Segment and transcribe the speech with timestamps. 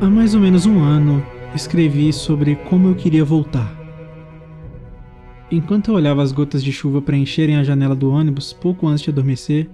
[0.00, 1.20] Há mais ou menos um ano,
[1.52, 3.76] escrevi sobre como eu queria voltar.
[5.50, 9.10] Enquanto eu olhava as gotas de chuva preencherem a janela do ônibus pouco antes de
[9.10, 9.68] adormecer,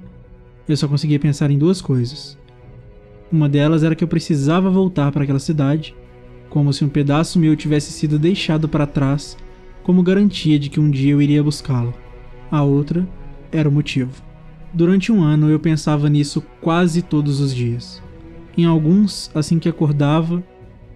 [0.67, 2.39] eu só conseguia pensar em duas coisas.
[3.31, 5.95] Uma delas era que eu precisava voltar para aquela cidade,
[6.49, 9.37] como se um pedaço meu tivesse sido deixado para trás
[9.83, 11.95] como garantia de que um dia eu iria buscá-lo.
[12.51, 13.07] A outra
[13.53, 14.11] era o motivo.
[14.75, 18.03] Durante um ano eu pensava nisso quase todos os dias.
[18.59, 20.43] Em alguns, assim que acordava,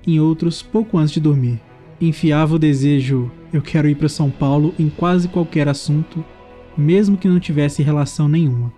[0.06, 1.60] em outros, pouco antes de dormir.
[2.00, 6.24] Enfiava o desejo, eu quero ir para São Paulo, em quase qualquer assunto,
[6.76, 8.72] mesmo que não tivesse relação nenhuma.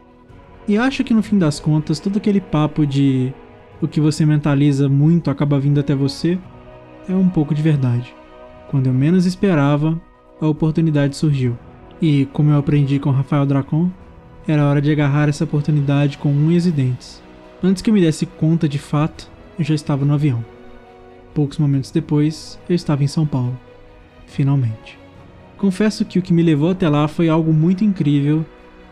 [0.68, 3.32] E acho que no fim das contas, todo aquele papo de
[3.80, 6.38] o que você mentaliza muito acaba vindo até você
[7.08, 8.14] é um pouco de verdade.
[8.68, 10.00] Quando eu menos esperava,
[10.40, 11.58] a oportunidade surgiu.
[12.00, 13.90] E, como eu aprendi com Rafael Dracon,
[14.46, 17.22] era hora de agarrar essa oportunidade com unhas e dentes.
[17.62, 20.44] Antes que eu me desse conta de fato, eu já estava no avião.
[21.32, 23.58] Poucos momentos depois, eu estava em São Paulo.
[24.26, 24.98] Finalmente.
[25.56, 28.44] Confesso que o que me levou até lá foi algo muito incrível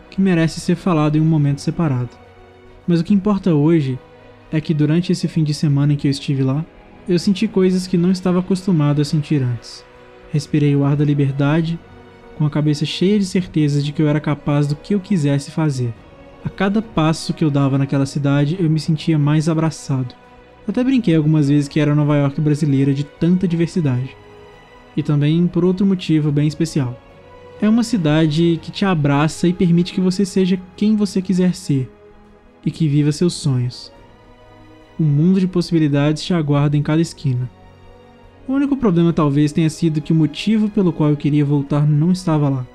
[0.09, 2.09] que merece ser falado em um momento separado.
[2.87, 3.99] Mas o que importa hoje
[4.51, 6.65] é que durante esse fim de semana em que eu estive lá,
[7.07, 9.83] eu senti coisas que não estava acostumado a sentir antes.
[10.31, 11.79] Respirei o ar da liberdade,
[12.37, 15.51] com a cabeça cheia de certezas de que eu era capaz do que eu quisesse
[15.51, 15.93] fazer.
[16.43, 20.15] A cada passo que eu dava naquela cidade, eu me sentia mais abraçado.
[20.67, 24.15] Até brinquei algumas vezes que era Nova York brasileira de tanta diversidade.
[24.95, 26.99] E também por outro motivo bem especial.
[27.61, 31.91] É uma cidade que te abraça e permite que você seja quem você quiser ser
[32.65, 33.91] e que viva seus sonhos.
[34.99, 37.49] Um mundo de possibilidades te aguarda em cada esquina.
[38.47, 42.11] O único problema talvez tenha sido que o motivo pelo qual eu queria voltar não
[42.11, 42.67] estava lá.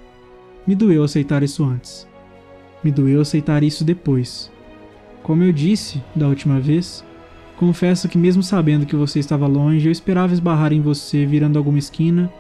[0.66, 2.08] Me doeu aceitar isso antes.
[2.82, 4.50] Me doeu aceitar isso depois.
[5.22, 7.04] Como eu disse da última vez,
[7.56, 11.78] confesso que, mesmo sabendo que você estava longe, eu esperava esbarrar em você virando alguma
[11.78, 12.32] esquina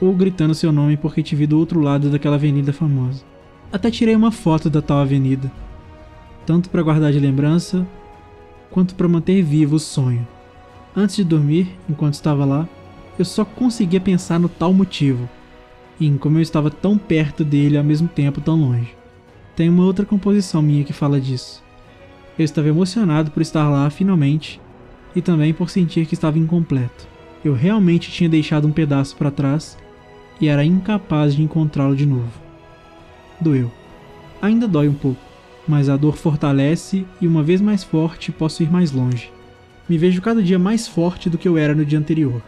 [0.00, 3.22] ou gritando seu nome porque te vi do outro lado daquela avenida famosa.
[3.72, 5.50] Até tirei uma foto da tal avenida,
[6.46, 7.86] tanto para guardar de lembrança
[8.70, 10.26] quanto para manter vivo o sonho.
[10.96, 12.68] Antes de dormir, enquanto estava lá,
[13.18, 15.28] eu só conseguia pensar no tal motivo
[16.00, 18.94] e em como eu estava tão perto dele ao mesmo tempo tão longe.
[19.56, 21.62] Tem uma outra composição minha que fala disso.
[22.38, 24.60] Eu estava emocionado por estar lá finalmente
[25.14, 27.08] e também por sentir que estava incompleto.
[27.44, 29.76] Eu realmente tinha deixado um pedaço para trás
[30.40, 32.32] e era incapaz de encontrá-lo de novo.
[33.40, 33.70] Doeu.
[34.40, 35.20] Ainda dói um pouco,
[35.68, 39.30] mas a dor fortalece e uma vez mais forte posso ir mais longe.
[39.88, 42.42] Me vejo cada dia mais forte do que eu era no dia anterior,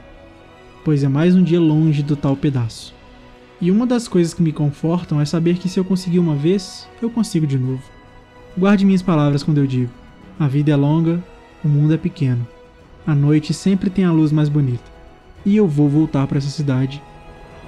[0.84, 2.94] pois é mais um dia longe do tal pedaço.
[3.60, 6.88] E uma das coisas que me confortam é saber que se eu conseguir uma vez,
[7.02, 7.82] eu consigo de novo.
[8.56, 9.92] Guarde minhas palavras quando eu digo:
[10.38, 11.22] a vida é longa,
[11.62, 12.46] o mundo é pequeno.
[13.06, 14.90] A noite sempre tem a luz mais bonita.
[15.44, 17.02] E eu vou voltar para essa cidade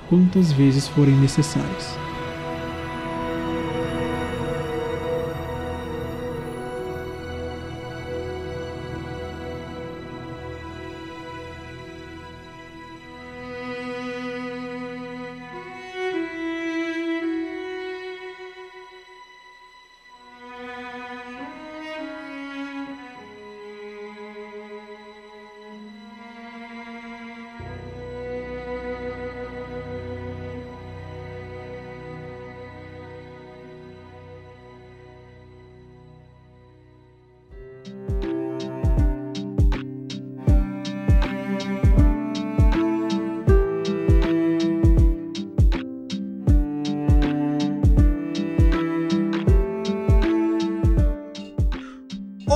[0.08, 2.11] quantas vezes forem necessárias.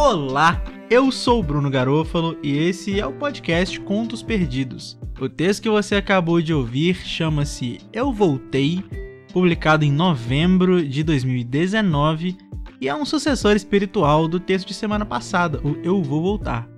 [0.08, 4.96] Olá, eu sou o Bruno Garofalo e esse é o podcast Contos Perdidos.
[5.20, 8.84] O texto que você acabou de ouvir chama-se Eu Voltei,
[9.32, 12.36] publicado em novembro de 2019
[12.80, 16.68] e é um sucessor espiritual do texto de semana passada, o Eu Vou Voltar.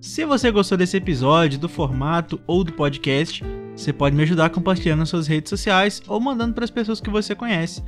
[0.00, 3.44] Se você gostou desse episódio, do formato ou do podcast,
[3.76, 7.10] você pode me ajudar compartilhando nas suas redes sociais ou mandando para as pessoas que
[7.10, 7.82] você conhece.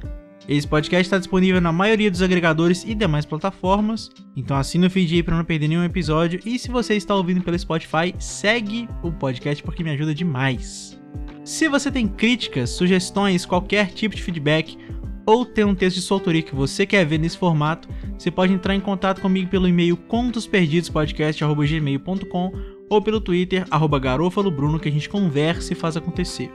[0.48, 5.16] Esse podcast está disponível na maioria dos agregadores e demais plataformas, então assina o feed
[5.16, 6.40] aí para não perder nenhum episódio.
[6.42, 10.98] E se você está ouvindo pelo Spotify, segue o podcast porque me ajuda demais.
[11.44, 14.78] Se você tem críticas, sugestões, qualquer tipo de feedback,
[15.26, 17.86] ou tem um texto de sua autoria que você quer ver nesse formato,
[18.16, 22.52] você pode entrar em contato comigo pelo e-mail contosperdidospodcast.gmail.com
[22.88, 26.50] ou pelo Twitter, arroba garofalobruno, que a gente conversa e faz acontecer.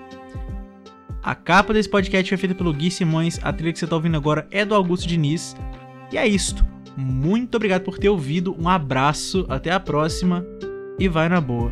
[1.24, 4.18] A capa desse podcast foi feita pelo Gui Simões, a trilha que você está ouvindo
[4.18, 5.56] agora é do Augusto Diniz.
[6.12, 6.66] E é isto.
[6.98, 10.46] Muito obrigado por ter ouvido, um abraço, até a próxima
[11.00, 11.72] e vai na boa.